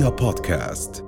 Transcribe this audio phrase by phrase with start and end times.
[0.00, 1.04] رؤيا بودكاست.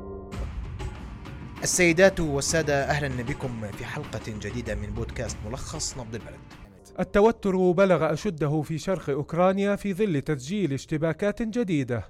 [1.63, 6.39] السيدات والسادة أهلا بكم في حلقة جديدة من بودكاست ملخص نبض البلد.
[7.01, 12.05] التوتر بلغ أشده في شرق أوكرانيا في ظل تسجيل اشتباكات جديدة.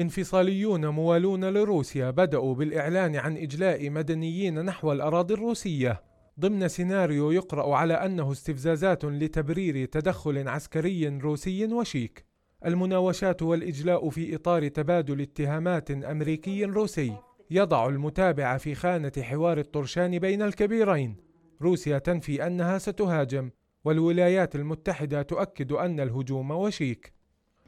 [0.00, 6.02] انفصاليون موالون لروسيا بدأوا بالإعلان عن إجلاء مدنيين نحو الأراضي الروسية.
[6.40, 12.25] ضمن سيناريو يقرأ على أنه استفزازات لتبرير تدخل عسكري روسي وشيك.
[12.66, 17.16] المناوشات والإجلاء في إطار تبادل اتهامات أمريكي روسي.
[17.50, 21.16] يضع المتابع في خانة حوار الطرشان بين الكبيرين.
[21.62, 23.50] روسيا تنفي أنها ستهاجم
[23.84, 27.12] والولايات المتحدة تؤكد أن الهجوم وشيك.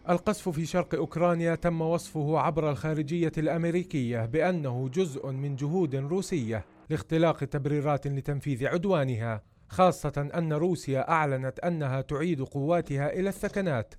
[0.08, 7.36] القصف في شرق أوكرانيا تم وصفه عبر الخارجية الأمريكية بأنه جزء من جهود روسية لاختلاق
[7.36, 13.94] تبريرات لتنفيذ عدوانها خاصة أن روسيا أعلنت أنها تعيد قواتها إلى الثكنات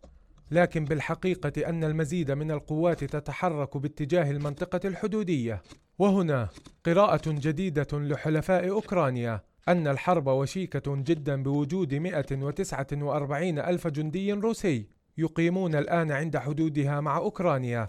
[0.52, 5.62] لكن بالحقيقة أن المزيد من القوات تتحرك باتجاه المنطقة الحدودية.
[6.00, 6.50] وهنا
[6.86, 14.86] قراءة جديدة لحلفاء أوكرانيا أن الحرب وشيكة جدا بوجود 149 ألف جندي روسي
[15.18, 17.88] يقيمون الآن عند حدودها مع أوكرانيا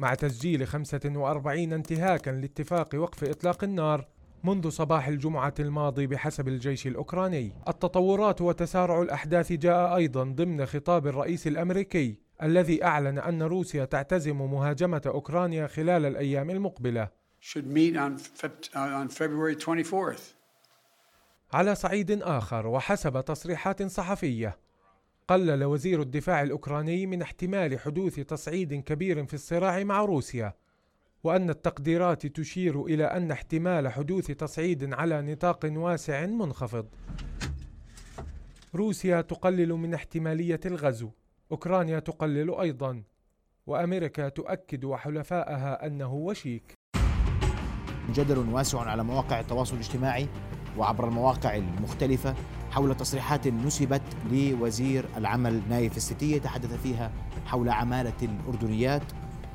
[0.00, 4.06] مع تسجيل 45 انتهاكا لاتفاق وقف إطلاق النار.
[4.44, 7.52] منذ صباح الجمعة الماضي بحسب الجيش الأوكراني.
[7.68, 15.02] التطورات وتسارع الأحداث جاء أيضا ضمن خطاب الرئيس الأمريكي الذي أعلن أن روسيا تعتزم مهاجمة
[15.06, 17.08] أوكرانيا خلال الأيام المقبلة.
[21.52, 24.58] على صعيد آخر وحسب تصريحات صحفية
[25.28, 30.52] قلل وزير الدفاع الأوكراني من احتمال حدوث تصعيد كبير في الصراع مع روسيا
[31.24, 36.86] وأن التقديرات تشير إلى أن احتمال حدوث تصعيد على نطاق واسع منخفض.
[38.74, 41.10] روسيا تقلل من احتمالية الغزو،
[41.52, 43.02] أوكرانيا تقلل أيضا،
[43.66, 46.74] وأمريكا تؤكد وحلفائها أنه وشيك.
[48.14, 50.28] جدل واسع على مواقع التواصل الاجتماعي
[50.78, 52.34] وعبر المواقع المختلفة
[52.70, 57.12] حول تصريحات نسبت لوزير العمل نايف الستية تحدث فيها
[57.46, 59.02] حول عمالة الأردنيات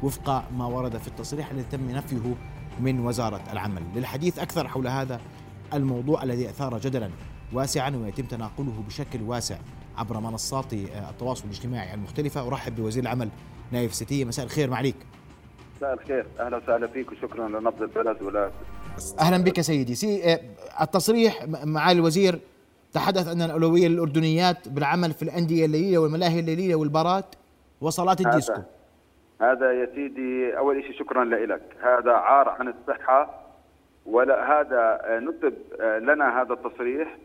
[0.03, 2.35] وفق ما ورد في التصريح الذي تم نفيه
[2.79, 3.83] من وزارة العمل.
[3.95, 5.21] للحديث أكثر حول هذا
[5.73, 7.09] الموضوع الذي أثار جدلا
[7.53, 9.57] واسعا ويتم تناقله بشكل واسع
[9.97, 12.47] عبر منصات التواصل الاجتماعي المختلفة.
[12.47, 13.29] أرحب بوزير العمل
[13.71, 14.95] نايف استيتية مساء الخير معاليك
[15.77, 16.25] مساء الخير.
[16.39, 18.51] أهلا وسهلا فيك وشكرا لنبض البلد ولا
[19.19, 19.95] أهلا بك سيدي.
[19.95, 20.39] سيدي
[20.81, 22.39] التصريح معالي الوزير
[22.93, 27.35] تحدث أن الأولوية للأردنيات بالعمل في الأندية الليلية والملاهي الليلية والبارات
[27.81, 28.61] وصالات الديسكو.
[29.41, 31.61] هذا يا سيدي أول شيء شكرا لك.
[31.81, 33.29] هذا عاري عن الصحة
[34.05, 35.53] ولا هذا نسب
[36.03, 37.17] لنا هذا التصريح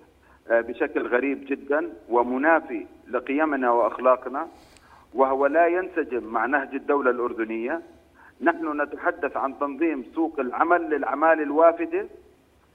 [0.51, 4.49] بشكل غريب جدا ومنافي لقيمنا وأخلاقنا
[5.15, 7.81] وهو لا ينسجم مع نهج الدولة الأردنية.
[8.41, 12.07] نحن نتحدث عن تنظيم سوق العمل للعمال الوافدة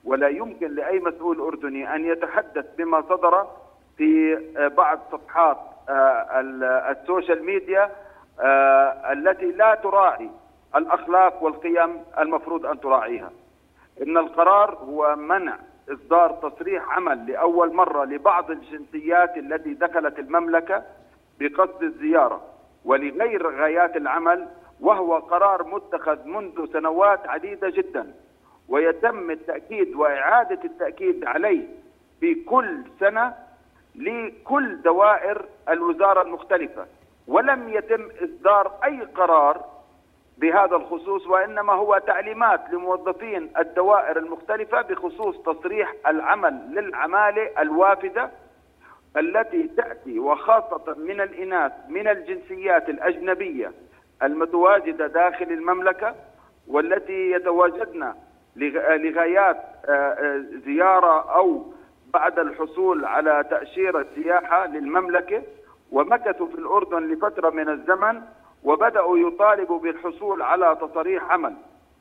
[0.04, 3.48] ولا يمكن لأي مسؤول أردني أن يتحدث بما صدر
[3.98, 4.38] في
[4.78, 5.58] بعض صفحات
[5.90, 7.90] السوشيال ميديا
[9.12, 10.30] التي لا تراعي
[10.76, 13.32] الأخلاق والقيم المفروض أن تراعيها.
[14.02, 15.58] إن القرار هو منع
[15.90, 20.84] إصدار تصريح عمل لأول مرة لبعض الجنسيات التي دخلت المملكة
[21.40, 22.42] بقصد الزيارة
[22.86, 24.48] ولغير غايات العمل
[24.80, 28.14] وهو قرار متخذ منذ سنوات عديدة جدا
[28.70, 31.68] ويتم التأكيد وإعادة التأكيد عليه
[32.20, 33.34] في كل سنة
[33.96, 36.86] لكل دوائر الوزارة المختلفة
[37.28, 39.66] ولم يتم إصدار أي قرار
[40.38, 48.32] بهذا الخصوص وإنما هو تعليمات لموظفين الدوائر المختلفة بخصوص تصريح العمل للعمالة الوافدة
[49.18, 53.72] التي تأتي وخاصة من الإناث من الجنسيات الأجنبية
[54.24, 56.16] المتواجدة داخل المملكة
[56.68, 58.14] والتي يتواجدن
[58.56, 59.58] لغايات
[60.66, 61.74] زيارة أو
[62.14, 65.44] بعد الحصول على تأشيرة سياحة للمملكة.
[65.94, 68.22] ومكثوا في الأردن لفترة من الزمن
[68.64, 71.54] وبدأوا يطالبوا بالحصول على تصاريح عمل.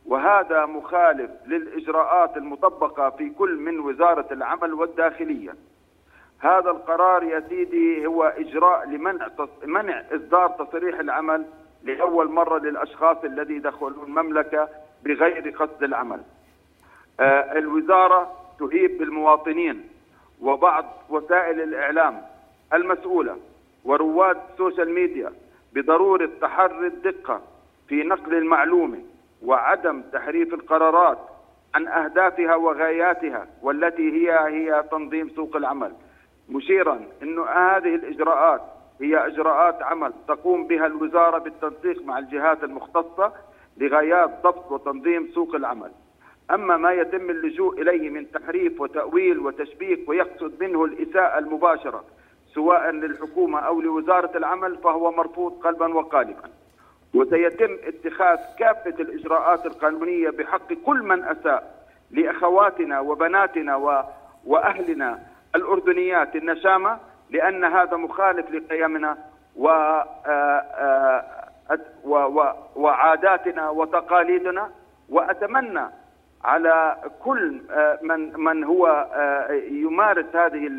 [0.06, 5.54] وهذا مخالف للإجراءات المطبقة في كل من وزارة العمل والداخلية.
[6.38, 9.28] هذا القرار يا سيدي هو إجراء لمنع
[9.64, 11.44] منع إصدار تصريح العمل
[11.82, 14.68] لأول مرة للأشخاص الذي دخلوا المملكة
[15.04, 16.20] بغير قصد العمل.
[17.20, 19.88] آه الوزارة تهيب بالمواطنين
[20.40, 22.22] وبعض وسائل الإعلام
[22.72, 23.36] المسؤولة.
[23.84, 25.32] ورواد السوشيال ميديا
[25.72, 27.40] بضرورة تحري الدقة
[27.88, 28.98] في نقل المعلومة
[29.44, 31.18] وعدم تحريف القرارات
[31.74, 35.92] عن أهدافها وغاياتها والتي هي هي تنظيم سوق العمل.
[36.48, 38.60] مشيرا إنه هذه الإجراءات
[39.00, 43.32] هي إجراءات عمل تقوم بها الوزارة بالتنسيق مع الجهات المختصة
[43.76, 45.90] لغايات ضبط وتنظيم سوق العمل.
[46.50, 52.04] أما ما يتم اللجوء إليه من تحريف وتأويل وتشبيك ويقصد منه الإساءة المباشرة
[52.54, 56.50] سواء للحكومة أو لوزارة العمل فهو مرفوض قلبا وقالبا.
[57.14, 61.74] وسيتم اتخاذ كافة الإجراءات القانونية بحق كل من أساء
[62.10, 64.02] لأخواتنا وبناتنا و...
[64.46, 65.18] وأهلنا
[65.56, 66.98] الأردنيات النشامة
[67.30, 69.18] لأن هذا مخالف لقيمنا
[69.56, 69.68] و...
[72.04, 72.14] و...
[72.16, 72.52] و...
[72.76, 74.70] وعاداتنا وتقاليدنا.
[75.08, 75.84] وأتمنى
[76.44, 77.60] على كل
[78.02, 79.06] من من هو
[79.70, 80.70] يمارس هذه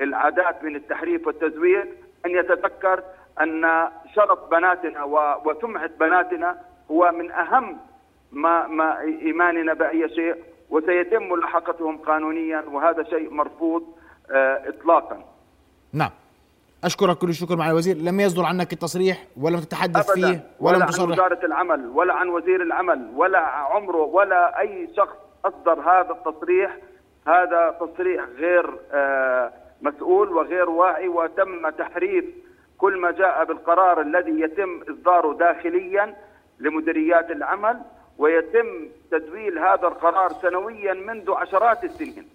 [0.00, 1.88] العادات من التحريف والتزوير
[2.26, 3.02] أن يتذكر
[3.40, 5.04] أن شرف بناتنا
[5.44, 6.58] وسمعة بناتنا
[6.90, 7.76] هو من أهم
[8.32, 10.34] ما ما إيماننا بأي شيء
[10.70, 13.82] وسيتم ملاحقتهم قانونيا وهذا شيء مرفوض
[14.30, 15.24] اطلاقا.
[15.92, 16.10] نعم.
[16.84, 21.02] أشكرك كل الشكر مع الوزير لم يصدر عنك التصريح ولم تتحدث فيه ولم ولا تصرح
[21.02, 26.76] عن وزارة العمل ولا عن وزير العمل ولا عمره ولا أي شخص أصدر هذا التصريح
[27.26, 28.70] هذا تصريح غير
[29.86, 32.24] مسؤول وغير واعي وتم تحريف
[32.78, 36.14] كل ما جاء بالقرار الذي يتم إصداره داخليا
[36.60, 37.80] لمديريات العمل
[38.18, 42.28] ويتم تدويل هذا القرار سنويا منذ عشرات السنين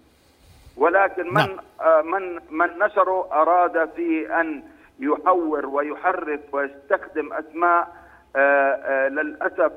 [0.76, 1.56] ولكن من نعم.
[1.80, 4.62] آه من من نشره أراد في أن
[4.98, 7.88] يحور ويحرف ويستخدم أسماء
[8.36, 9.72] آه آه للأسف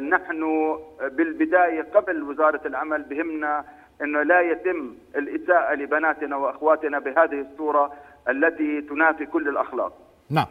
[0.00, 3.64] نحن بالبداية قبل وزارة العمل بهمنا
[4.02, 7.92] إنه لا يتم الإساءة لبناتنا وأخواتنا بهذه الصورة
[8.28, 9.92] التي تنافي كل الأخلاق.
[10.30, 10.46] نعم.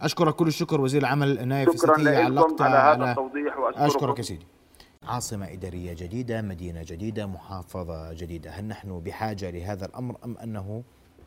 [0.00, 4.46] اشكرك كل الشكر وزير العمل نايف شكرا لكم على هذا التوضيح واشكرك أشكرك يا سيدي.
[5.02, 10.82] عاصمة إدارية جديدة، مدينة جديدة، محافظة جديدة، هل نحن بحاجة لهذا الأمر أم أنه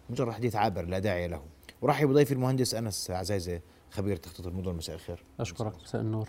[0.09, 1.42] مجرد حديث عابر لا داعي له؟
[1.81, 3.62] ورحب بضيفي المهندس أنس عزيزة
[3.92, 5.24] خبير تخطيط المدن مساء الخير.
[5.39, 6.27] أشكرك مساء النور.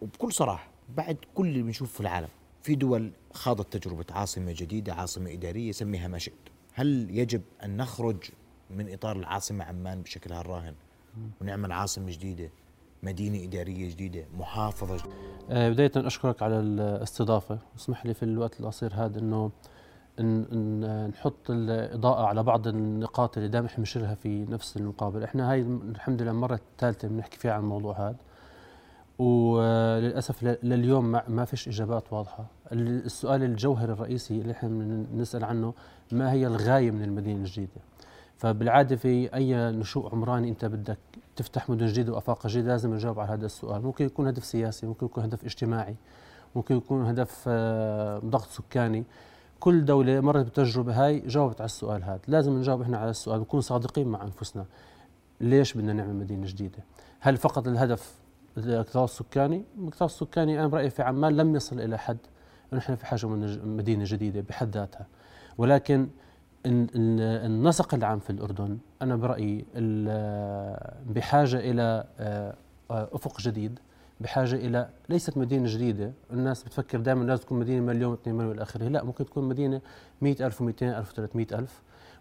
[0.00, 2.28] وبكل صراحة بعد كل اللي بنشوف في العالم
[2.66, 6.34] في دول خاضت تجربة عاصمة جديدة عاصمة إدارية سميها ما شئت
[6.72, 8.16] هل يجب أن نخرج
[8.70, 10.74] من إطار العاصمة عمان بشكلها الراهن؟
[11.40, 12.50] ونعمل عاصمة جديدة
[13.02, 15.14] مدينة إدارية جديدة محافظة جديدة.
[15.50, 17.58] آه بداية أشكرك على الاستضافة.
[17.76, 19.50] اسمح لي في الوقت القصير هذا أنه
[20.20, 25.24] إن نحط الإضاءة على بعض النقاط اللي دائما بنشيرها في نفس المقابل.
[25.24, 28.16] إحنا هاي الحمد لله المرة الثالثة بنحكي فيها عن الموضوع هذا.
[29.18, 32.46] وللأسف لليوم ما فيش إجابات واضحة.
[32.72, 34.68] السؤال الجوهري الرئيسي اللي إحنا
[35.12, 35.74] بنسال عنه
[36.12, 37.80] ما هي الغاية من المدينة الجديدة؟
[38.38, 40.98] فبالعادة في أي نشوء عمراني أنت بدك
[41.36, 43.82] تفتح مدن جديدة وأفاق جديدة لازم نجاوب على هذا السؤال.
[43.82, 45.96] ممكن يكون هدف سياسي ممكن يكون هدف اجتماعي
[46.56, 47.48] ممكن يكون هدف
[48.24, 49.04] ضغط سكاني.
[49.60, 52.20] كل دولة مرت بالتجربة هاي جاوبت على السؤال هذا.
[52.28, 54.64] لازم نجاوب إحنا على السؤال نكون صادقين مع أنفسنا.
[55.40, 56.78] ليش بدنا نعمل مدينة جديدة؟
[57.20, 58.14] هل فقط الهدف
[58.56, 62.18] الاكتظاظ السكاني الاكتظاظ السكاني أنا برأيي في عمان لم يصل إلى حد
[62.78, 65.06] إحنا في حاجة من مدينة جديدة بحد ذاتها.
[65.58, 66.08] ولكن
[66.66, 69.64] النسق العام في الأردن أنا برأيي
[71.06, 72.54] بحاجة إلى آه،
[72.90, 73.78] أفق جديد
[74.20, 76.12] بحاجة إلى ليست مدينة جديدة.
[76.32, 78.88] الناس بتفكر دائما لازم تكون مدينة مليون 2 مليون إلى آخره.
[78.88, 79.80] لا ممكن تكون مدينة
[80.22, 81.70] 100000 و200000 و300000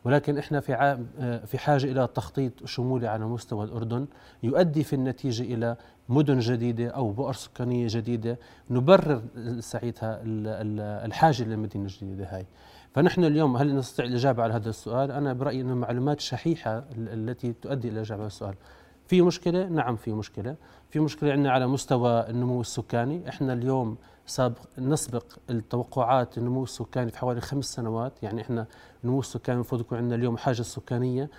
[0.06, 0.74] ولكن إحنا في
[1.20, 4.06] آه، في حاجة إلى تخطيط شمولي على مستوى الأردن
[4.44, 5.78] يؤدي في النتيجة إلى
[6.10, 9.22] مدن جديدة أو بؤر سكانية جديدة نبرر
[9.60, 10.20] ساعتها
[11.06, 12.46] الحاجة للمدينة الجديدة هاي
[12.94, 17.90] فنحن اليوم هل نستطيع الإجابة على هذا السؤال؟ أنا برأيي إنه معلومات شحيحة التي تؤدي
[17.90, 18.56] الاجابه على السؤال.
[19.08, 20.56] في مشكلة؟ نعم في مشكلة،
[20.90, 27.18] في مشكلة عندنا على مستوى النمو السكاني، إحنا اليوم سابق نسبق التوقعات النمو السكاني في
[27.18, 28.68] حوالي خمس سنوات، يعني إحنا
[29.04, 31.30] النمو السكاني المفروض يكون عندنا اليوم حاجة سكانية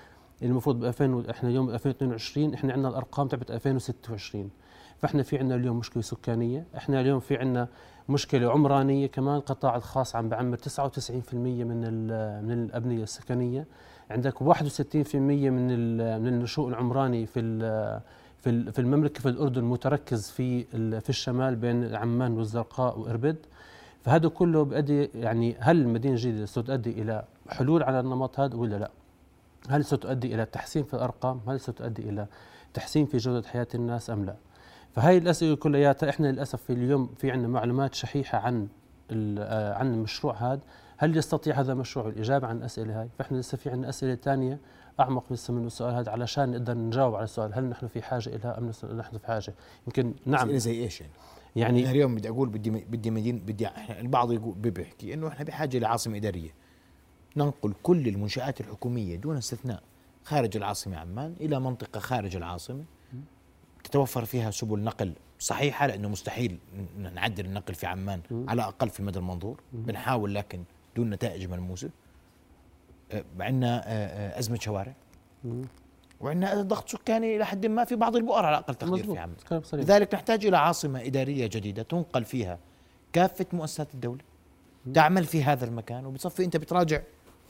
[0.43, 4.51] المفروض ب 2000 إحنا اليوم 2022 إحنا عندنا الأرقام تبعت 2026
[4.99, 7.69] فإحنا في عندنا اليوم مشكلة سكانية إحنا اليوم في عندنا
[8.09, 11.81] مشكلة عمرانية كمان القطاع الخاص عم بعمر 99% من
[12.45, 13.67] من الأبنية السكنية.
[14.11, 14.45] عندك 61%
[15.15, 15.67] من
[16.23, 17.41] من النشوء العمراني في
[18.39, 20.65] في في المملكة في الأردن متركز في
[21.01, 23.37] في الشمال بين عمان والزرقاء وإربد.
[24.03, 28.91] فهذا كله بيؤدي يعني هل المدينة الجديده ستؤدي إلى حلول على النمط هذا ولا لا؟
[29.69, 32.27] هل ستؤدي إلى تحسين في الأرقام؟ هل ستؤدي إلى
[32.75, 34.37] تحسين في جودة حياة الناس أم لا؟
[34.93, 38.69] فهي الأسئلة كلياتها إحنا للأسف في اليوم في عندنا معلومات شحيحة عن
[39.11, 40.61] آه، عن المشروع هذا
[40.97, 44.61] هل يستطيع هذا المشروع الاجابه عن الأسئلة هاي؟ فإحنا لسه في عندنا أسئلة ثانية
[45.01, 48.49] أعمق لسه من السؤال هذا علشان نقدر نجاوب على السؤال هل نحن في حاجة إلى
[48.49, 49.55] أم نحن في حاجة؟
[49.87, 51.13] يمكن نعم زي إيش يعني؟
[51.57, 53.69] يعني اليوم بدي أقول بدي بدي مدينه بدي
[54.01, 56.51] البعض يقول بيحكي إنه إحنا بحاجة لعاصمة إدارية
[57.37, 59.83] ننقل كل المنشآت الحكومية دون استثناء.
[60.25, 62.85] خارج العاصمة عمان إلى منطقة خارج العاصمة.
[63.85, 66.59] تتوفر فيها سبل نقل صحيحة لأنه مستحيل
[67.15, 69.61] نعدل النقل في عمان على الاقل في المدى المنظور.
[69.73, 70.65] بنحاول لكن
[70.97, 71.91] دون نتائج ملموسة.
[73.13, 74.95] آه، عندنا آه، آه، أزمة شوارع.
[76.21, 79.37] وعندنا ضغط سكاني إلى حد ما في بعض البؤر على أقل تقدير في عمان.
[79.73, 82.59] لذلك نحتاج إلى عاصمة إدارية جديدة تنقل فيها
[83.13, 84.21] كافة مؤسسات الدولة
[84.95, 86.07] تعمل في هذا المكان.
[86.07, 87.01] وبتصفي أنت بتراجع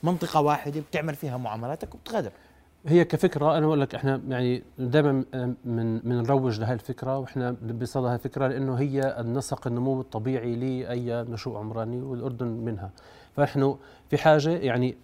[0.03, 2.31] منطقة واحدة بتعمل فيها معاملاتك وبتغادر.
[2.87, 5.25] هي كفكرة أنا بقول لك إحنا يعني دائما
[5.65, 11.23] من من نروج لهي الفكرة وإحنا بصدد هاي الفكرة لأنه هي النسق النمو الطبيعي لأي
[11.23, 12.91] نشوء عمراني والأردن منها.
[13.37, 13.77] فنحن
[14.11, 14.97] في حاجة يعني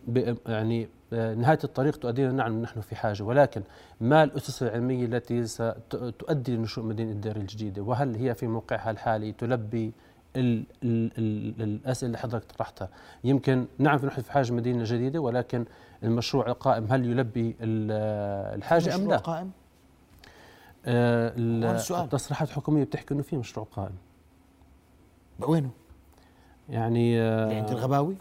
[0.47, 3.63] يعني آه، نهاية الطريق تؤدينا نعم نحن في حاجة ولكن
[4.01, 9.93] ما الأسس العلمية التي ستؤدي لنشوء مدينة الدائره الجديدة؟ وهل هي في موقعها الحالي تلبي
[10.37, 12.89] ال ال ال الأسئلة اللي حضرتك طرحتها
[13.25, 15.65] يمكن نعم في نحن في حاجة مدينة جديدة ولكن
[16.03, 19.51] المشروع القائم هل يلبي ال- الحاجة أم مشروع لا؟ قائم
[20.87, 22.05] آه.
[22.05, 23.95] التصريحات الحكومية بتحكي إنه في مشروع قائم
[25.41, 25.71] وينه؟
[26.69, 28.17] يعني آه الغباوي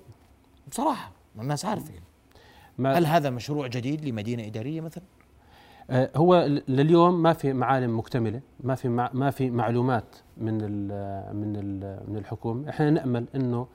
[0.72, 1.94] بصراحة الناس عارفة
[2.78, 5.04] ما هل هذا مشروع جديد لمدينة إدارية مثلا؟
[5.92, 10.88] آه، هو لليوم ما في معالم مكتملة ما في ما في معلومات من ال
[11.36, 12.70] من ال من الحكومة.
[12.70, 13.68] إحنا نأمل إنه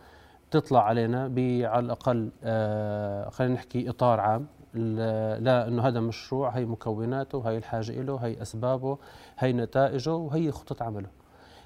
[0.50, 1.23] تطلع علينا
[1.68, 4.46] على الأقل آه، خلينا نحكي إطار عام.
[4.75, 8.99] لا إنه هذا مشروع هي مكوناته هي الحاجة له هي أسبابه
[9.38, 11.08] هي نتائجه وهي خطة عمله.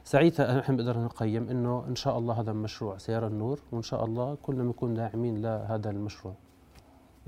[0.05, 4.35] ساعتها نحن بنقدر نقيم إنه إن شاء الله هذا المشروع سيرى النور وإن شاء الله
[4.43, 6.35] كلنا بنكون داعمين لهذا المشروع.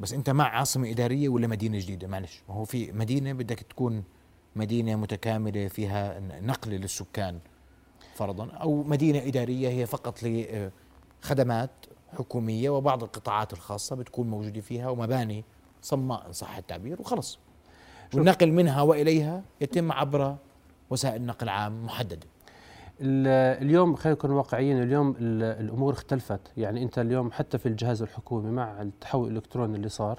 [0.03, 4.05] بس انت مع عاصمة إدارية ولا مدينة جديدة؟ معلش ما هو في مدينة بدك تكون
[4.57, 7.39] مدينة متكاملة فيها نقل للسكان
[8.15, 11.71] فرضا أو مدينة إدارية هي فقط لخدمات
[12.19, 15.45] حكومية وبعض القطاعات الخاصة بتكون موجودة فيها ومباني
[15.83, 17.39] صماء إن صح التعبير وخلص
[18.15, 20.37] والنقل منها وإليها يتم عبر
[20.91, 22.27] وسائل نقل عام محددة
[23.03, 26.41] اليوم خلينا نكون واقعيين اليوم ال- الأمور اختلفت.
[26.57, 30.19] يعني أنت اليوم حتى في الجهاز الحكومي مع التحول الإلكتروني اللي صار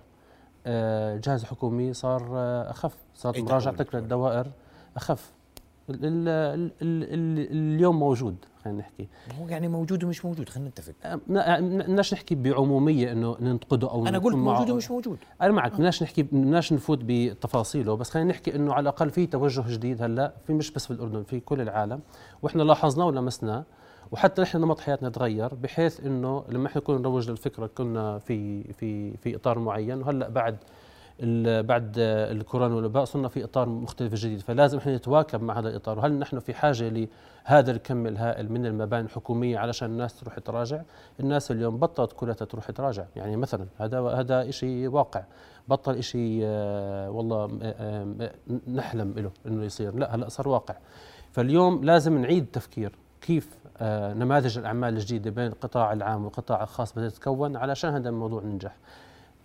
[0.65, 2.95] آه، الجهاز الحكومي صار آه، أخف.
[3.15, 4.51] صارت مراجعتك؟ للدوائر
[4.97, 5.31] أخف.
[5.89, 6.27] ال ال
[6.81, 8.35] ال ال اليوم موجود.
[8.63, 9.08] خلينا نحكي.
[9.39, 10.93] هو يعني موجود ومش موجود خلينا نتفق.
[11.03, 11.20] آه،
[11.60, 14.36] بدناش نحكي بعمومية إنه ننتقده أو أنا قلت.
[14.36, 15.17] موجود ومش موجود.
[15.41, 19.63] أنا معك بدناش نحكي بدناش نفوت بتفاصيله بس خلينا نحكي إنه على الأقل في توجه
[19.67, 22.00] جديد هلأ في مش بس في الأردن في كل العالم
[22.41, 23.63] وإحنا لاحظناه ولمسناه
[24.12, 29.17] وحتى نحن نمط حياتنا تغير بحيث إنه لما إحنا كنا نروج للفكرة كنا في في
[29.17, 30.58] في إطار معين وهلأ بعد
[31.63, 36.00] بعد الكورونا والوباء صرنا في إطار مختلف جديد فلازم إحنا نتواكب مع هذا الإطار.
[36.00, 40.82] وهل نحن في حاجة لهذا الكم الهائل من المباني الحكومية علشان الناس تروح تراجع؟
[41.20, 43.05] الناس اليوم بطلت كلها تروح تراجع.
[43.15, 45.24] يعني مثلا هذا هذا شيء واقع.
[45.67, 48.29] بطل شيء آه، والله آه، آه،
[48.67, 49.96] نحلم له إنه يصير.
[49.96, 50.75] لا هلا صار واقع.
[51.32, 53.58] فاليوم لازم نعيد تفكير كيف
[54.15, 58.75] نماذج الأعمال الجديدة بين القطاع العام والقطاع الخاص بدها تتكون علشان هذا الموضوع ينجح.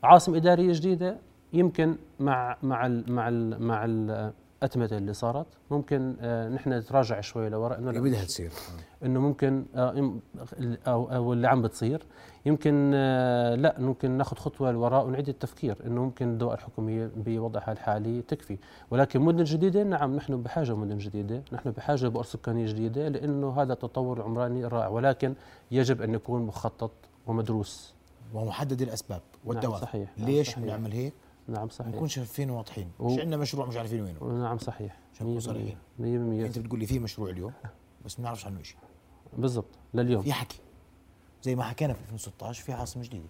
[0.02, 1.16] عاصمة إدارية جديدة
[1.52, 5.46] يمكن مع مع ال مع ال مع الأتمتة اللي صارت.
[5.70, 8.52] ممكن آه، نحن نتراجع شوي لورا إنه بدها تصير.
[9.04, 10.20] إنه ممكن آه،
[10.86, 12.06] أو أو اللي عم بتصير.
[12.46, 15.76] يمكن آه، لا ممكن ناخذ خطوة لوراء ونعيد التفكير.
[15.86, 18.58] إنه ممكن الدوائر الحكوميه بوضعها الحالي تكفي.
[18.90, 21.42] ولكن مدن جديدة نعم نحن بحاجة مدن جديدة.
[21.52, 24.88] نحن بحاجة بؤر سكانيه جديدة لأنه هذا التطور العمراني رائع.
[24.88, 25.34] ولكن
[25.70, 26.92] يجب أن يكون مخطط
[27.26, 27.94] ومدروس.
[28.34, 30.18] ومحدد الأسباب والدوافع نعم صحيح.
[30.18, 30.58] نعم ليش.
[30.58, 31.14] بنعمل هيك؟
[31.48, 31.88] نعم صحيح.
[31.94, 32.90] نكونش شايفين واضحين.
[32.98, 34.42] و- مش عندنا مشروع مش عارفين وينه.
[34.42, 34.96] نعم صحيح.
[35.14, 35.78] عشان نكون صريحين.
[35.98, 36.02] 100%
[36.46, 37.52] انت بتقول لي في مشروع اليوم
[38.04, 38.76] بس ما بنعرفش عنه شيء
[39.38, 39.68] بالضبط.
[39.94, 40.22] لليوم.
[40.22, 40.58] في حكي.
[41.42, 43.24] زي ما حكينا في 2016 في عاصمه جديده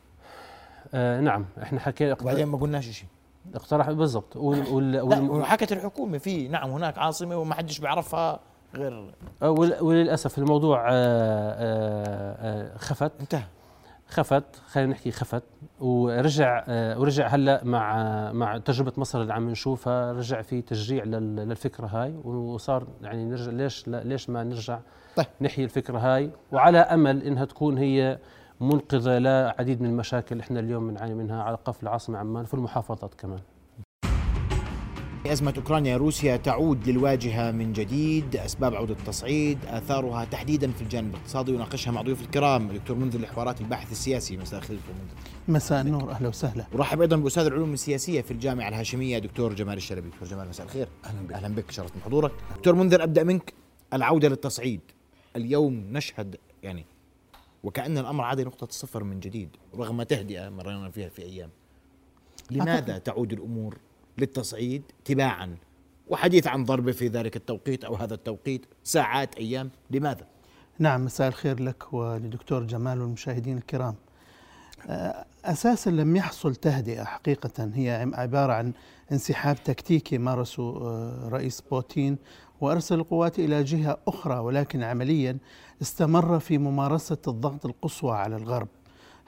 [0.94, 1.44] آه نعم.
[1.62, 3.08] إحنا حكينا وبعدين ما قلناش شيء
[3.54, 4.36] اقترح بالضبط.
[4.36, 8.40] وال وال وال وحكت الحكومة في نعم هناك عاصمة وما حدش بيعرفها
[8.74, 9.50] غير آه،
[9.82, 13.12] وللأسف الموضوع آه، آه، خفت.
[13.20, 13.44] انتهى.
[14.08, 15.42] خفت خلينا نحكي خفت
[15.80, 17.96] ورجع آه، ورجع هلا مع
[18.32, 23.50] مع تجربة مصر اللي عم نشوفها رجع في تشجيع لل- للفكرة هاي وصار يعني نرجع
[23.52, 24.78] ليش ليش ما نرجع
[25.16, 25.26] طيب.
[25.40, 28.18] نحيي الفكرة هاي وعلى أمل إنها تكون هي
[28.60, 33.14] منقذة لعديد من المشاكل اللي إحنا اليوم بنعاني منها على قف العاصمة عمان في المحافظات
[33.14, 33.38] كمان
[35.32, 38.36] أزمة أوكرانيا روسيا تعود للواجهة من جديد.
[38.36, 42.70] أسباب عودة التصعيد آثارها تحديدا في الجانب الاقتصادي يناقشها مع ضيوف الكرام.
[42.70, 45.14] الدكتور منذر الحوارات الباحث السياسي مساء الخير دكتور منذر
[45.48, 46.66] مساء النور أهلا وسهلا.
[46.72, 50.08] ورحب أيضا بأستاذ العلوم السياسية في الجامعة الهاشمية دكتور جمال الشلبي.
[50.08, 50.88] دكتور جمال مساء الخير.
[51.04, 51.32] أهلا بك.
[51.32, 53.52] أهلا بك شرفت بحضورك دكتور منذر أبدأ منك.
[53.92, 54.80] العودة للتصعيد.
[55.36, 56.84] اليوم نشهد يعني
[57.64, 61.50] وكأن الأمر عاد نقطة الصفر من جديد رغم تهدئة مرينا فيها في أيام.
[62.50, 63.78] لماذا تعود الأمور
[64.20, 65.56] للتصعيد تباعا.
[66.08, 69.70] وحديث عن ضربه في ذلك التوقيت أو هذا التوقيت ساعات أيام.
[69.90, 70.26] لماذا؟
[70.78, 73.94] نعم مساء الخير لك ولدكتور جمال والمشاهدين الكرام.
[74.86, 77.70] آه، أساسا لم يحصل تهدئة حقيقة.
[77.74, 78.72] هي عبارة عن
[79.12, 82.18] انسحاب تكتيكي مارسه آه، رئيس بوتين
[82.60, 85.38] وأرسل القوات إلى جهة أخرى ولكن عمليا
[85.82, 88.68] استمر في ممارسة الضغط القصوى على الغرب.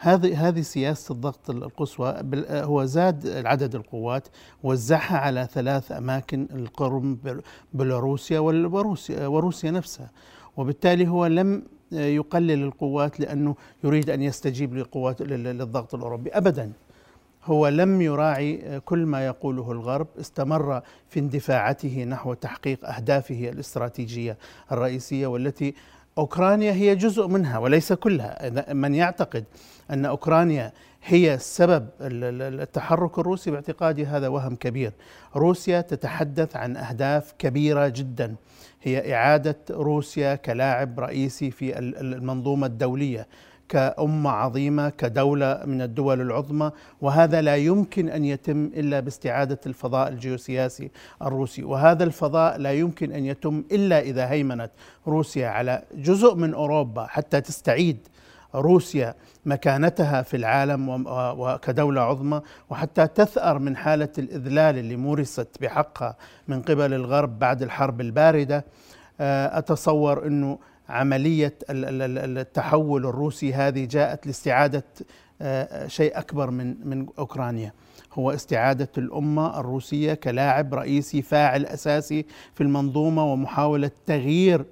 [0.02, 2.14] هذه هذه سياسة الضغط القصوى
[2.50, 4.28] هو زاد عدد القوات
[4.62, 7.18] وزعها على ثلاث أماكن القرم
[7.72, 10.10] بيلاروسيا وروسيا وروسيا نفسها.
[10.56, 13.54] وبالتالي هو لم يقلل القوات لأنه
[13.84, 16.30] يريد أن يستجيب لقوات للضغط الأوروبي.
[16.30, 16.72] ابدا
[17.44, 20.06] هو لم يراعي كل ما يقوله الغرب.
[20.20, 24.38] استمر في اندفاعته نحو تحقيق أهدافه الاستراتيجية
[24.72, 25.74] الرئيسية والتي
[26.18, 28.72] أوكرانيا هي جزء منها وليس كلها.
[28.72, 29.44] من يعتقد
[29.90, 30.72] أن أوكرانيا
[31.04, 34.92] هي سبب التحرك الروسي باعتقادي هذا وهم كبير.
[35.36, 38.34] روسيا تتحدث عن أهداف كبيرة جدا.
[38.82, 43.26] هي إعادة روسيا كلاعب رئيسي في المنظومة الدولية.
[43.70, 50.90] كأمة عظيمة كدولة من الدول العظمى وهذا لا يمكن أن يتم إلا باستعادة الفضاء الجيوسياسي
[51.22, 51.64] الروسي.
[51.64, 54.70] وهذا الفضاء لا يمكن أن يتم إلا إذا هيمنت
[55.06, 58.08] روسيا على جزء من أوروبا حتى تستعيد
[58.54, 59.14] روسيا
[59.46, 61.04] مكانتها في العالم
[61.38, 66.16] وكدولة عظمى وحتى تثأر من حالة الإذلال اللي مورست بحقها
[66.48, 68.64] من قبل الغرب بعد الحرب الباردة.
[69.20, 70.58] آه، أتصور أنه
[70.90, 74.84] عملية التحول الروسي هذه جاءت لاستعادة
[75.42, 77.72] آه، شيء أكبر من من أوكرانيا.
[78.12, 84.64] هو استعادة الأمة الروسية كلاعب رئيسي فاعل أساسي في المنظومة ومحاولة تغيير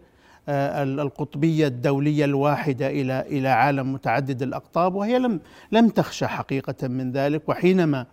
[0.48, 5.40] آه، القطبية الدولية الواحدة إلى إلى عالم متعدد الأقطاب وهي لم
[5.72, 7.48] لم تخشى حقيقة من ذلك.
[7.48, 8.06] وحينما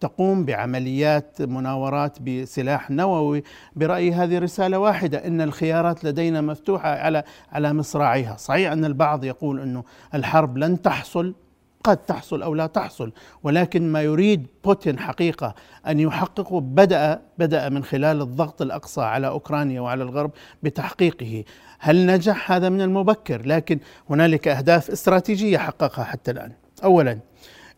[0.00, 3.42] تقوم بعمليات مناورات بسلاح نووي
[3.76, 9.60] برايي هذه رسالة واحدة إن الخيارات لدينا مفتوحة على على مصراعيها، صحيح أن البعض يقول
[9.60, 9.84] إنه
[10.14, 11.34] الحرب لن تحصل
[11.84, 15.54] قد تحصل أو لا تحصل ولكن ما يريد بوتين حقيقة
[15.86, 20.30] أن يحققه بدأ بدأ من خلال الضغط الأقصى على أوكرانيا وعلى الغرب
[20.62, 21.44] بتحقيقه.
[21.78, 23.78] هل نجح هذا من المبكر؟ لكن
[24.10, 26.52] هنالك أهداف استراتيجية حققها حتى الآن.
[26.84, 27.18] اولا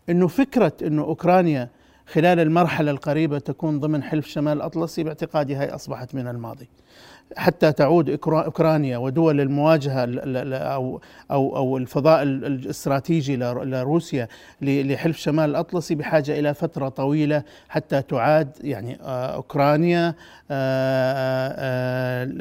[0.09, 1.69] إنه فكرة إنه أوكرانيا
[2.07, 6.69] خلال المرحلة القريبة تكون ضمن حلف شمال الاطلسي باعتقادي هي أصبحت من الماضي.
[7.35, 10.05] حتى تعود أوكرانيا ودول المواجهة
[10.55, 14.27] أو أو أو الفضاء الاستراتيجي لروسيا
[14.61, 20.15] لحلف شمال الاطلسي بحاجة إلى فترة طويلة حتى تعاد يعني آه، أوكرانيا
[20.51, 21.53] آه،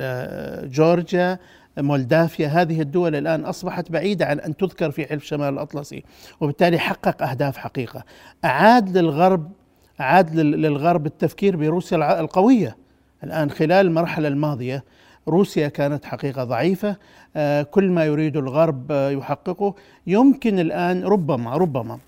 [0.01, 1.39] آه، جورجيا
[1.79, 2.49] مولدافيا.
[2.49, 6.05] هذه الدول الآن أصبحت بعيدة عن أن تذكر في حلف شمال الأطلسي
[6.41, 8.05] وبالتالي حقق أهداف حقيقة.
[8.45, 9.51] أعاد للغرب
[9.99, 12.77] عاد للغرب التفكير بروسيا القوية.
[13.25, 14.85] الآن خلال المرحلة الماضية
[15.29, 16.97] روسيا كانت حقيقة ضعيفة.
[17.37, 19.75] آه، كل ما يريد الغرب آه، يحققه.
[20.07, 21.99] يمكن الآن ربما ربما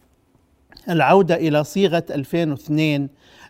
[0.90, 3.08] العودة إلى صيغة 2002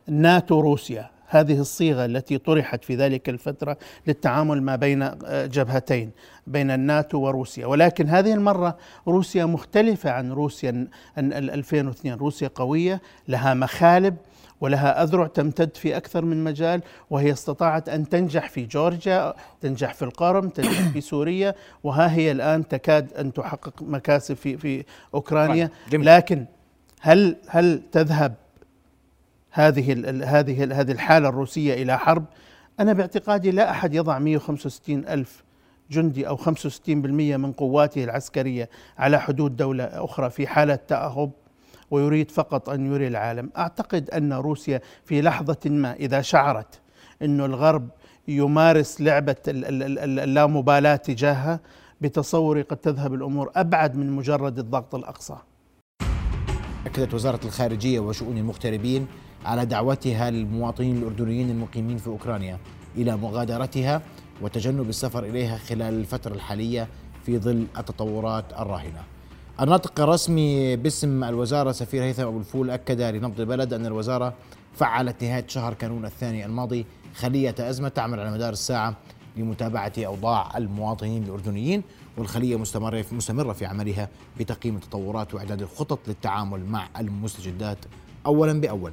[0.09, 1.11] ناتو روسيا.
[1.29, 6.11] هذه الصيغة التي طرحت في ذلك الفترة للتعامل ما بين آه، جبهتين
[6.47, 7.67] بين الناتو وروسيا.
[7.67, 8.77] ولكن هذه المرة
[9.09, 10.89] روسيا مختلفة عن روسيا
[11.19, 14.17] 2002 روسيا قوية لها مخالب
[14.61, 20.03] ولها أذرع تمتد في أكثر من مجال وهي استطاعت أن تنجح في جورجيا تنجح في
[20.03, 25.71] القرم تنجح في سوريا وها هي الآن تكاد أن تحقق مكاسب في في أوكرانيا.
[25.93, 26.47] طيب، لكن
[27.01, 28.35] هل هل تذهب
[29.51, 29.93] هذه
[30.25, 32.25] هذه هذه الحالة الروسية إلى حرب.
[32.81, 35.45] أنا باعتقادي لا أحد يضع 165 ألف
[35.91, 41.31] جندي أو 65% من قواته العسكرية على حدود دولة أخرى في حالة تأهب
[41.91, 43.51] ويريد فقط أن يري العالم.
[43.59, 46.81] أعتقد أن روسيا في لحظة ما إذا شعرت
[47.23, 47.89] إنه الغرب
[48.29, 51.61] يمارس لعبة اللامبالاة تجاهها
[52.01, 55.37] بتصوري قد تذهب الأمور أبعد من مجرد الضغط الأقصى.
[56.89, 59.07] أكدت وزارة الخارجية وشؤون المغتربين
[59.45, 62.59] على دعوتها للمواطنين الأردنيين المقيمين في أوكرانيا
[62.97, 64.03] إلى مغادرتها
[64.43, 66.89] وتجنب السفر إليها خلال الفترة الحالية
[67.27, 69.03] في ظل التطورات الراهنة.
[69.61, 74.35] الناطق الرسمي باسم الوزارة سفير هيثم أبو الفول أكد لنبض البلد أن الوزارة
[74.75, 78.97] فعلت نهاية شهر كانون الثاني الماضي خلية أزمة تعمل على مدار الساعة
[79.39, 81.83] لمتابعة أوضاع المواطنين الأردنيين
[82.17, 84.09] والخلية مستمرة في مستمرة في عملها
[84.41, 87.79] بتقييم التطورات وإعداد الخطط للتعامل مع المستجدات
[88.27, 88.93] أولا بأول.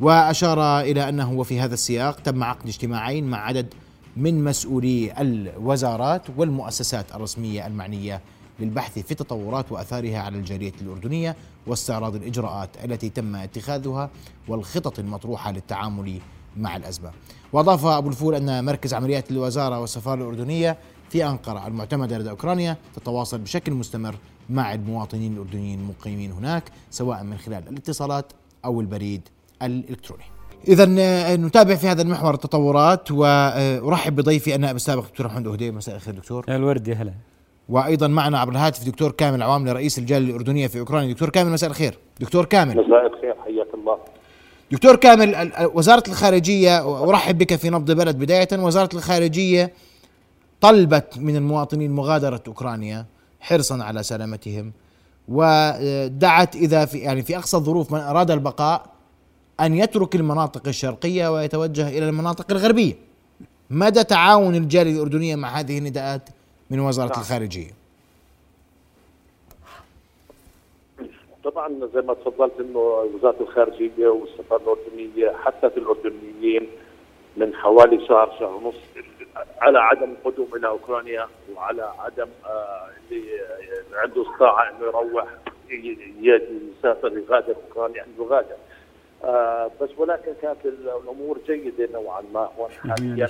[0.00, 3.74] وأشار إلى أنه وفي هذا السياق تم عقد اجتماعين مع عدد
[4.16, 8.20] من مسؤولي الوزارات والمؤسسات الرسمية المعنية
[8.60, 11.36] للبحث في التطورات وآثارها على الجالية الأردنية
[11.66, 14.10] واستعراض الإجراءات التي تم اتخاذها
[14.48, 16.18] والخطط المطروحة للتعامل
[16.56, 17.10] مع الأزمة
[17.52, 20.76] وأضاف أبو الفول أن مركز عمليات الوزارة والسفارة الأردنية
[21.10, 24.14] في أنقرة المعتمدة لدى أوكرانيا تتواصل بشكل مستمر
[24.50, 28.32] مع المواطنين الأردنيين المقيمين هناك سواء من خلال الاتصالات
[28.64, 29.28] أو البريد
[29.62, 30.24] الإلكتروني.
[30.68, 35.70] إذا آه، نتابع في هذا المحور التطورات وأرحب بضيفي النائب السابق دكتور محمد أهدي.
[35.70, 36.44] مساء الخير دكتور.
[36.48, 37.12] الورد يا هلا.
[37.68, 41.12] وأيضا معنا عبر الهاتف دكتور كامل عوامل رئيس الجالية الأردنية في أوكرانيا.
[41.12, 41.98] دكتور كامل مساء الخير.
[42.20, 42.70] دكتور كامل.
[42.70, 43.98] مساء الخير حياك الله.
[44.72, 48.48] دكتور كامل ال- ال- وزارة الخارجية ارحب بك في نبض بلد بداية.
[48.52, 49.72] وزارة الخارجية
[50.60, 53.06] طلبت من المواطنين مغادرة أوكرانيا
[53.40, 54.72] حرصا على سلامتهم
[55.28, 58.86] ودعت إذا في يعني في أقصى الظروف من أراد البقاء
[59.60, 62.94] أن يترك المناطق الشرقية ويتوجه إلى المناطق الغربية.
[63.70, 66.28] مدى تعاون الجالية الأردنية مع هذه النداءات
[66.70, 67.20] من وزارة نعم.
[67.20, 67.70] الخارجيه
[71.50, 72.78] طبعا زي ما تفضلت إنه
[73.14, 76.68] وزارة الخارجية والسفارة الأردنية حثت الأردنيين
[77.36, 78.74] من حوالي شهر شهر ونص
[79.60, 83.22] على عدم القدوم إلى أوكرانيا وعلى عدم آه، اللي
[83.94, 85.26] عنده استطاعة إنه يروح
[86.78, 88.56] يسافر يغادر أوكرانيا انه يغادر
[89.24, 93.28] آه، بس ولكن كانت الأمور جيدة نوعا ما هون حاليا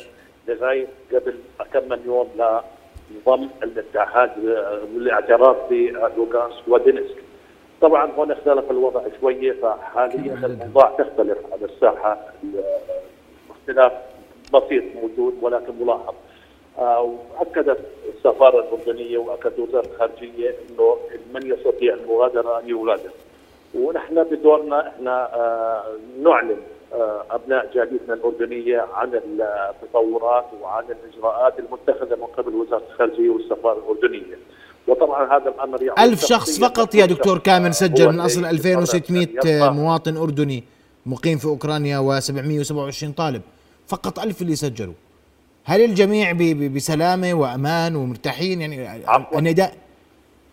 [0.49, 1.35] لغاية قبل
[1.73, 7.28] كم من يوم لنظام الاتحاد آه، الاعتراف بلوغانسك ودينسك
[7.81, 12.21] طبعا هون اختلف الوضع شوية فحاليا الأوضاع تختلف على الساحة.
[12.45, 12.64] ال-
[13.51, 13.93] اختلاف
[14.55, 16.14] بسيط موجود ولكن ملاحظ.
[16.79, 17.79] آه، وأكدت
[18.17, 20.97] السفارة الاردنيه وأكدت وزارة الخارجية إنه
[21.35, 23.11] من يستطيع المغادرة أن يغادر.
[23.75, 25.85] ونحن بدورنا إحنا آه،
[26.23, 26.57] نعلن
[26.95, 34.37] آه، أبناء جاليتنا الاردنيه عن التطورات وعن الإجراءات المتخذة من قبل وزارة الخارجية والسفارة الاردنيه
[34.88, 37.38] وطبعا هذا الأمر يعود ألف شخص فقط يا دكتور.
[37.38, 40.64] كامل سجل من اللي 2600 يبقى مواطن أردني
[41.07, 43.42] مقيم في أوكرانيا و727 طالب.
[43.87, 44.94] فقط ألف اللي سجلوا.
[45.64, 49.05] هل الجميع ب- ب- بسلامة وأمان ومرتاحين؟ يعني.
[49.38, 49.74] النداء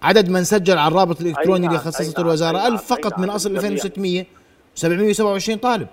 [0.02, 3.72] عدد من سجل على الرابط الإلكتروني أي اللي خصصته نعم، ألف فقط أي من الجميع.
[3.72, 4.26] 2600
[4.76, 5.88] 727 طالب.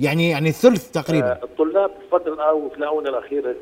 [0.00, 1.32] يعني يعني الثلث تقريبا.
[1.32, 1.90] آه، الطلاب
[2.68, 3.54] في الآونة الأخيرة آه،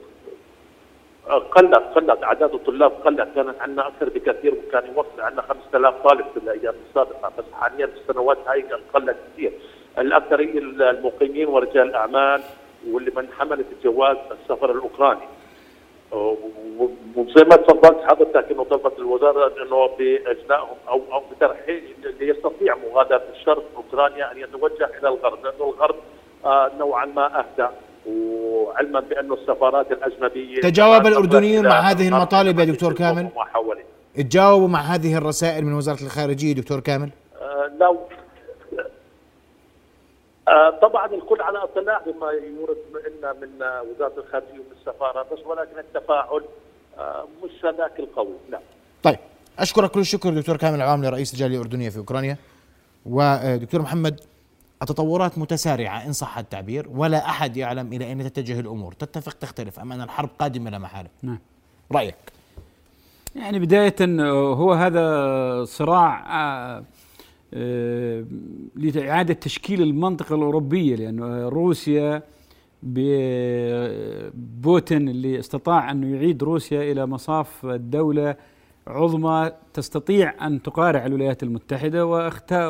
[1.30, 6.36] قلت قلت أعداد الطلاب قلت كانت عندنا أكثر بكثير وكان يوصل عندنا 5000 طالب في
[6.36, 7.32] الأيام السابقة.
[7.38, 8.62] بس حاليا في السنوات هاي
[8.94, 9.52] قلت كثير.
[9.98, 12.42] الأكثرية المقيمين ورجال الأعمال
[12.90, 14.70] واللي من حملت الجواز السفر
[16.78, 22.76] و- وزي ما تفضلت حضرتك انه طلبت الوزارة إنه باجلائهم أو أو بترحيل اللي يستطيع
[22.76, 25.96] مغادرة الشرق أوكرانيا أن يتوجه إلى الغرب لأنه الغرب
[26.44, 27.68] آه نوعا ما أهدى.
[28.06, 33.28] وعلما بانه السفارات الأجنبية تجاوب الأردنيون مع هذه المطالب يا دكتور كامل؟
[34.16, 37.98] تجاوبوا مع هذه الرسائل من وزارة الخارجية دكتور كامل؟ آه، لو
[40.48, 42.76] آه، طبعا الكل على اطلاع بما يورد
[43.18, 43.48] لنا من
[43.90, 46.42] وزارة الخارجية ومن السفارة بس ولكن التفاعل
[46.98, 48.34] آه، مش ذاك القوي.
[48.50, 48.60] لا.
[49.02, 49.18] طيب
[49.58, 52.36] أشكرك كل الشكر دكتور كامل عوامل رئيس الجالية الأردنية في أوكرانيا.
[53.06, 54.20] ودكتور محمد
[54.90, 58.92] التطورات متسارعة إن صح التعبير ولا أحد يعلم إلى أين تتجه الأمور.
[58.92, 61.08] تتفق تختلف ام أن الحرب قادمة لا محالة.
[61.22, 61.38] نعم.
[61.92, 62.14] رأيك؟
[63.36, 63.96] يعني بداية
[64.54, 66.84] هو هذا صراع آه،
[67.54, 68.24] آه،
[68.76, 72.22] لإعادة تشكيل المنطقة الأوروبية لأنه روسيا
[74.34, 78.36] بوتين اللي استطاع أنه يعيد روسيا إلى مصاف الدولة
[78.86, 82.68] عظمى تستطيع أن تقارع الولايات المتحدة واختا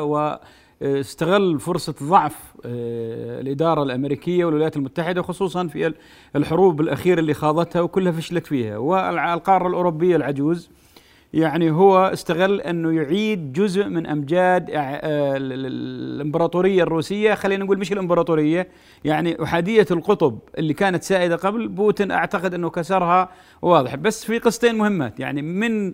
[0.81, 2.35] واستغل فرصة ضعف
[2.65, 5.93] آه، الإدارة الأمريكية والولايات المتحدة خصوصا في
[6.35, 8.77] الحروب الأخيرة اللي خاضتها وكلها فشلت فيها.
[8.77, 10.69] والقارة الأوروبية العجوز
[11.33, 15.65] يعني هو استغل أنه يعيد جزء من أمجاد إع- آه، ال- ال-
[16.15, 17.33] الإمبراطورية الروسية.
[17.33, 18.67] خلينا نقول مش الإمبراطورية
[19.05, 21.67] يعني أحادية القطب اللي كانت سائدة قبل.
[21.67, 23.29] بوتين أعتقد أنه كسرها
[23.61, 23.95] واضح.
[23.95, 25.19] بس في قصتين مهمات.
[25.19, 25.93] يعني من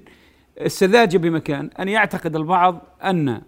[0.61, 3.41] السذاجة بمكان أن يعتقد البعض أن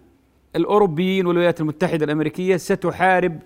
[0.56, 3.38] الأوروبيين والولايات المتحدة الأمريكية ستحارب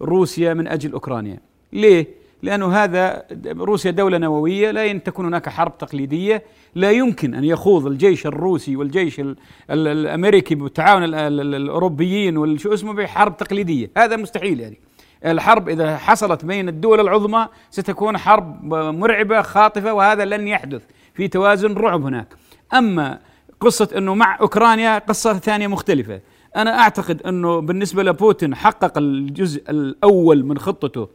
[0.00, 1.40] روسيا من أجل أوكرانيا.
[1.72, 2.06] ليه؟
[2.42, 6.42] لأنه هذا روسيا دولة نووية لا تكون هناك حرب تقليدية.
[6.74, 9.36] لا يمكن أن يخوض الجيش الروسي والجيش ال
[9.70, 13.90] ال الأمريكي بالتعاون ال- ال- ال- الأوروبيين والشو اسمه بحرب تقليدية.
[13.96, 14.78] هذا مستحيل يعني.
[15.26, 20.82] الحرب إذا حصلت بين الدول العظمى ستكون حرب مرعبة خاطفة وهذا لن يحدث
[21.14, 22.28] في توازن رعب هناك.
[22.74, 23.18] أما
[23.60, 26.20] قصة إنه مع أوكرانيا قصة ثانية مختلفة.
[26.56, 31.08] أنا أعتقد أنه بالنسبة لبوتين حقق الجزء الأول من خطته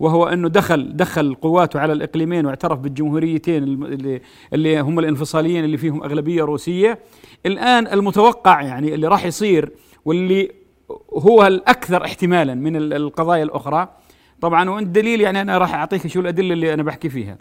[0.00, 4.20] وهو أنه دخل دخل قواته على الإقليمين واعترف بالجمهوريتين اللي,
[4.52, 6.98] اللي هم الانفصاليين اللي فيهم أغلبية روسية.
[7.46, 9.70] الآن المتوقع يعني اللي راح يصير
[10.04, 10.50] واللي
[11.12, 13.88] هو الأكثر احتمالا من القضايا الأخرى.
[14.40, 17.38] طبعا وأنت دليل يعني أنا راح أعطيك شو الأدلة اللي أنا بحكي فيها.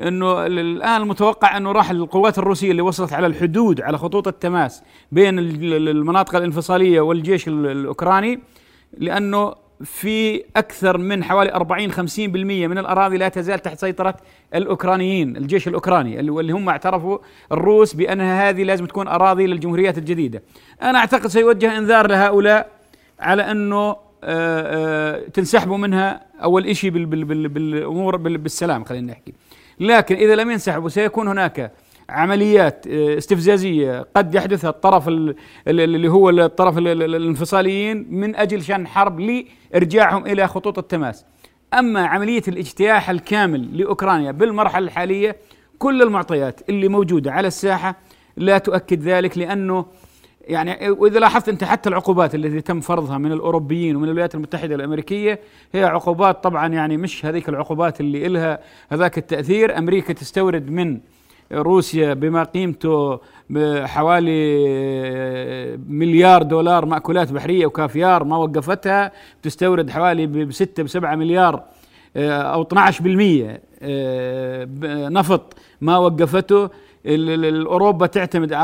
[0.00, 4.82] إنه الآن المتوقع إنه راح القوات الروسية اللي وصلت على الحدود على خطوط التماس
[5.12, 8.40] بين المناطق الانفصالية والجيش الأوكراني
[8.98, 11.96] لأنه في أكثر من حوالي 40 50%
[12.68, 14.14] من الأراضي لا تزال تحت سيطرة
[14.54, 17.18] الأوكرانيين، الجيش الأوكراني اللي هم اعترفوا
[17.52, 20.42] الروس بانها هذه لازم تكون أراضي للجمهوريات الجديدة.
[20.82, 22.70] أنا أعتقد سيوجه إنذار لهؤلاء
[23.20, 29.34] على أنه آه، آه، تنسحبوا منها أول شيء بالأمور بالسلام خلينا نحكي.
[29.80, 31.72] لكن إذا لم ينسحبوا سيكون هناك
[32.08, 35.08] عمليات آه، استفزازية قد يحدثها الطرف
[35.68, 41.24] اللي هو الطرف الانفصاليين من أجل شن حرب لإرجاعهم إلى خطوط التماس.
[41.74, 45.36] أما عملية الاجتياح الكامل لأوكرانيا بالمرحلة الحالية
[45.78, 47.96] كل المعطيات اللي موجودة على الساحة
[48.36, 49.86] لا تؤكد ذلك لأنه
[50.48, 55.40] يعني وإذا لاحظت أنت حتى العقوبات التي تم فرضها من الأوروبيين ومن الولايات المتحدة الأمريكية
[55.72, 58.58] هي عقوبات طبعا يعني مش هذيك العقوبات اللي إلها
[58.90, 59.78] هذاك التأثير.
[59.78, 61.00] أمريكا تستورد من
[61.52, 63.20] روسيا بما قيمته
[63.86, 71.62] حوالي مليار دولار مأكولات بحرية وكافيار ما وقفتها تستورد حوالي بستة بسبعة مليار
[72.16, 74.68] آه، أو 12% آه،
[75.08, 76.70] نفط ما وقفته.
[77.06, 78.56] أوروبا تعتمد 40%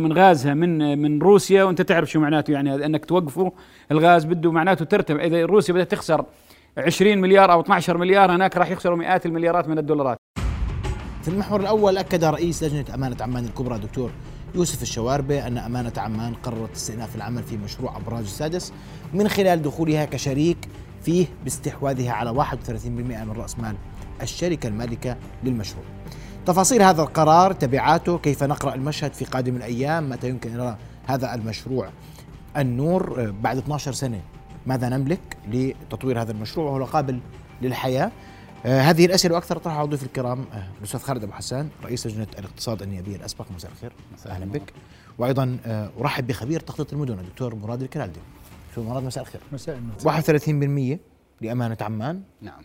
[0.00, 3.50] من غازها من من روسيا وأنت تعرف شو معناته يعني أنك توقفوا
[3.92, 5.24] الغاز بده معناته ترتفع.
[5.24, 6.24] إذا روسيا بدها تخسر
[6.78, 10.18] 20 مليار أو 12 مليار هناك راح يخسروا مئات المليارات من الدولارات.
[11.22, 14.10] في المحور الأول أكد رئيس لجنة أمانة عمان الكبرى دكتور
[14.54, 18.72] يوسف الشواربة أن أمانة عمان قررت استئناف العمل في مشروع أبراج السادس
[19.14, 20.58] من خلال دخولها كشريك
[21.02, 23.76] فيه باستحواذها على 31% من رأس مال
[24.22, 25.84] الشركة المالكة للمشروع.
[26.48, 31.88] تفاصيل هذا القرار تبعاته كيف نقرأ المشهد في قادم الأيام متى يمكن إلى هذا المشروع
[32.56, 34.20] النور آه، بعد 12 سنة
[34.66, 37.20] ماذا نملك لتطوير هذا المشروع وهو قابل
[37.62, 38.12] للحياة؟
[38.66, 42.82] آه هذه الأسئلة وأكثر طرحها ضيوف الكرام آه الأستاذ خالد أبو حسان رئيس لجنة الاقتصاد
[42.82, 43.46] النيابية الأسبق.
[43.56, 43.92] مساء الخير.
[44.26, 44.72] أهلا بك.
[45.18, 48.20] وأيضا آه أرحب بخبير تخطيط المدن الدكتور مراد الكرالدي
[48.68, 49.40] دكتور مراد؟ مساء الخير.
[49.52, 50.96] مساء النور.
[50.96, 50.98] 31%
[51.40, 52.22] لأمانة عمان.
[52.42, 52.62] نعم.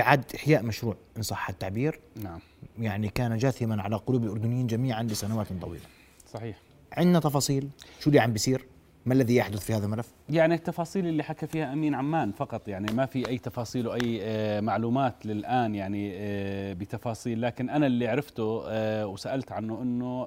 [0.00, 2.00] إعادة إحياء مشروع إن صح التعبير.
[2.22, 2.40] نعم.
[2.78, 5.84] يعني كان جاثما على قلوب الأردنيين جميعا لسنوات طويلة.
[6.32, 6.56] صحيح.
[6.92, 7.68] عندنا تفاصيل.
[8.00, 8.66] شو اللي عم بيصير؟
[9.06, 12.92] ما الذي يحدث في هذا الملف؟ يعني التفاصيل اللي حكى فيها أمين عمان فقط يعني
[12.92, 17.42] ما في أي تفاصيل وأي آه، معلومات للآن يعني آه، بتفاصيل.
[17.42, 20.26] لكن أنا اللي عرفته آه، وسألت عنه إنه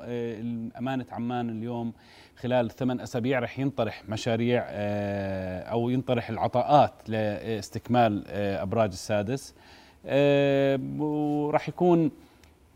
[0.80, 1.94] امانه عمان اليوم
[2.38, 4.64] خلال ثمان أسابيع رح ينطرح مشاريع
[5.72, 9.54] أو ينطرح العطاءات لاستكمال أبراج السادس.
[11.00, 12.12] وراح يكون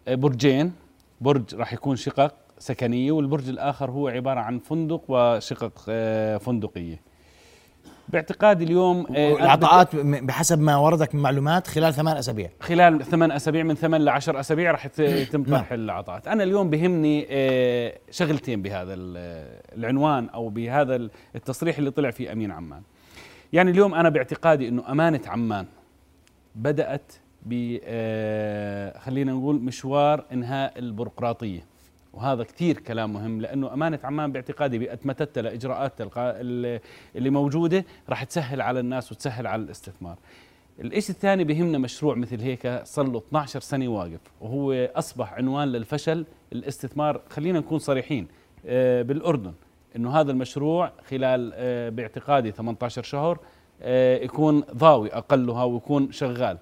[0.08, 0.74] برجين.
[1.22, 7.02] برج راح يكون شقق سكنية والبرج الآخر هو عبارة عن فندق وشقق آه، فندقية.
[8.10, 12.50] باعتقادي اليوم آه، العطاءات بحسب ما وردك من معلومات خلال ثمان أسابيع.
[12.60, 15.80] خلال ثمان أسابيع من ثمان لعشر أسابيع راح يتم طرح نعم.
[15.80, 16.28] العطاءات.
[16.28, 18.94] أنا اليوم بهمني آه، شغلتين بهذا
[19.78, 22.82] العنوان أو بهذا التصريح اللي طلع فيه أمين عمان.
[23.54, 25.66] يعني اليوم أنا باعتقادي إنه أمانة عمان
[26.56, 27.14] بدأت
[27.46, 27.78] ب
[29.00, 31.66] خلينا نقول مشوار إنهاء البيروقراطية.
[32.14, 35.94] وهذا كثير كلام مهم لأنه أمانة عمان باعتقادي بأتمتت لاجراءات
[37.16, 40.18] اللي موجودة راح تسهل على الناس وتسهل على الاستثمار.
[40.80, 46.26] الشيء الثاني بهمنا مشروع مثل هيك؟ صار له 12 سنة واقف وهو أصبح عنوان للفشل
[46.54, 48.28] الاستثمار خلينا نكون صريحين
[48.66, 49.54] آه، بالأردن
[49.96, 53.40] إنه هذا المشروع خلال آه، باعتقادي 18 شهر
[53.82, 56.58] آه، يكون ضاوي أقلها ويكون شغال.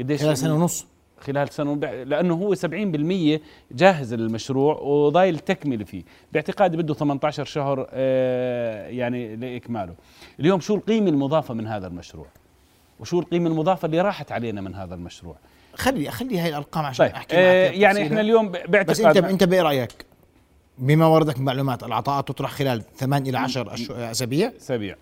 [0.00, 0.86] قديش؟ خلال سنة ونص.
[1.22, 3.40] خلال سنة لأنه هو 70%
[3.72, 6.02] جاهز للمشروع وضايل تكمله فيه.
[6.32, 9.94] باعتقادي بده 18 شهر آه، يعني لإكماله.
[10.40, 12.26] اليوم شو القيمة المضافة من هذا المشروع؟
[13.00, 15.36] وشو القيمة المضافة اللي راحت علينا من هذا المشروع؟
[15.74, 17.14] خلي خلي هاي الأرقام عشان طيب.
[17.14, 19.92] أحكي آه يعني إحنا اليوم باعتقاد بس أنت أنت بإيه رأيك؟
[20.78, 24.96] بما وردك من معلومات العطاءات تطرح خلال 8 إلى 10 أسابيع؟ أسابيع.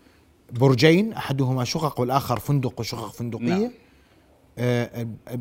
[0.53, 3.45] برجين أحدهما شقق والآخر فندق وشقق فندقية.
[3.45, 3.71] نعم.
[4.61, 5.39] آه، آه،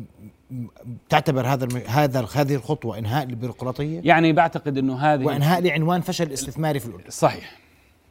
[1.08, 6.80] تعتبر هذا هذا هذه الخطوة إنهاء البيروقراطيه يعني بعتقد إنه هذه وإنهاء لعنوان فشل استثماري
[6.80, 7.10] في الأردن.
[7.10, 7.60] صحيح.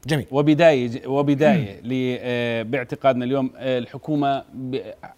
[0.08, 0.26] جميل.
[0.32, 1.82] وبداية وبداية
[2.22, 4.44] آه، باعتقادنا اليوم الحكومة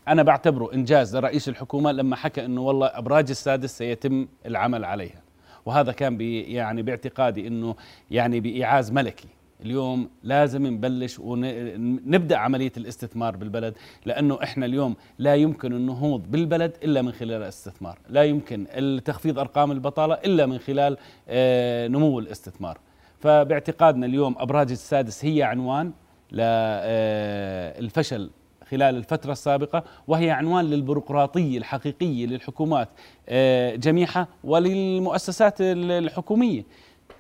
[0.07, 5.21] أنا بعتبره إنجاز لرئيس الحكومة لما حكى إنه والله أبراج السادس سيتم العمل عليها.
[5.65, 7.75] وهذا كان يعني باعتقادي إنه
[8.11, 9.27] يعني بايعاز ملكي.
[9.61, 13.73] اليوم لازم نبلش ونبدا عملية الاستثمار بالبلد
[14.05, 18.67] لأنه إحنا اليوم لا يمكن النهوض بالبلد إلا من خلال الاستثمار، لا يمكن
[19.05, 20.97] تخفيض أرقام البطالة إلا من خلال
[21.29, 22.77] آه، نمو الاستثمار.
[23.19, 25.91] فباعتقادنا اليوم أبراج السادس هي عنوان
[26.31, 28.29] للفشل
[28.71, 32.89] خلال الفترة السابقة وهي عنوان للبيروقراطية الحقيقية للحكومات
[33.29, 36.63] آه، جميعها وللمؤسسات الحكومية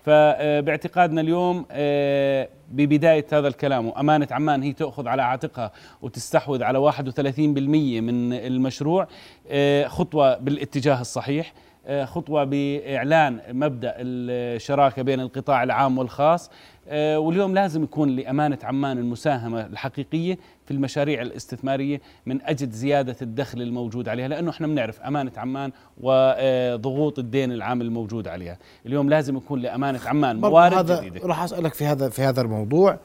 [0.03, 8.01] فباعتقادنا اليوم آه، ببداية هذا الكلام وأمانة عمان هي تأخذ على عاتقها وتستحوذ على 31%
[8.01, 9.07] من المشروع
[9.49, 11.53] آه، خطوة بالاتجاه الصحيح
[11.85, 16.51] آه، خطوة بإعلان مبدأ الشراكة بين القطاع العام والخاص
[16.93, 20.37] واليوم لازم يكون لأمانة عمان المساهمة الحقيقية
[20.71, 27.19] في المشاريع الاستثمارية من أجل زيادة الدخل الموجود عليها لأنه إحنا بنعرف أمانة عمان وضغوط
[27.19, 28.57] الدين العام الموجود عليها.
[28.85, 31.27] اليوم لازم يكون لأمانة عمان موارد هذا جديدة.
[31.27, 32.99] راح أسألك في هذا في هذا الموضوع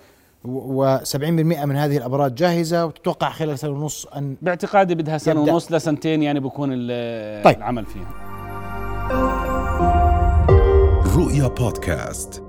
[0.44, 1.18] و70%
[1.64, 5.52] من هذه الأبراج جاهزة؟ وتتوقع خلال سنة ونص أن باعتقادي بدها يبدأ.
[5.52, 7.56] ونص لسنتين يعني بكون طيب.
[7.56, 8.10] العمل فيها.
[11.16, 12.45] رؤيا بودكاست.